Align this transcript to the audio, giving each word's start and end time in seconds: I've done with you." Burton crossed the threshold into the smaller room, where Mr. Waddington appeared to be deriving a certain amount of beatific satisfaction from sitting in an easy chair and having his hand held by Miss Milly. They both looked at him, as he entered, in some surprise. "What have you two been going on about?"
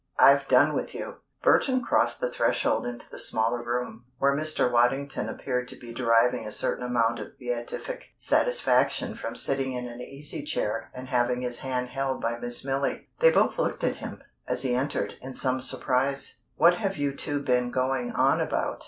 I've 0.17 0.47
done 0.47 0.73
with 0.73 0.95
you." 0.95 1.17
Burton 1.43 1.83
crossed 1.83 2.21
the 2.21 2.31
threshold 2.31 2.87
into 2.87 3.07
the 3.07 3.19
smaller 3.19 3.63
room, 3.63 4.05
where 4.17 4.35
Mr. 4.35 4.71
Waddington 4.71 5.29
appeared 5.29 5.67
to 5.67 5.75
be 5.75 5.93
deriving 5.93 6.47
a 6.47 6.51
certain 6.51 6.83
amount 6.83 7.19
of 7.19 7.37
beatific 7.37 8.15
satisfaction 8.17 9.13
from 9.13 9.35
sitting 9.35 9.73
in 9.73 9.85
an 9.87 10.01
easy 10.01 10.41
chair 10.41 10.89
and 10.95 11.09
having 11.09 11.43
his 11.43 11.59
hand 11.59 11.89
held 11.89 12.19
by 12.19 12.39
Miss 12.39 12.65
Milly. 12.65 13.09
They 13.19 13.29
both 13.29 13.59
looked 13.59 13.83
at 13.83 13.97
him, 13.97 14.23
as 14.47 14.63
he 14.63 14.73
entered, 14.73 15.17
in 15.21 15.35
some 15.35 15.61
surprise. 15.61 16.39
"What 16.55 16.79
have 16.79 16.97
you 16.97 17.13
two 17.13 17.39
been 17.43 17.69
going 17.69 18.11
on 18.11 18.41
about?" 18.41 18.79